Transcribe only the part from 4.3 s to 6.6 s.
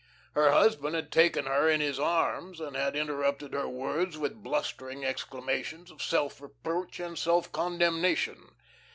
blustering exclamations of self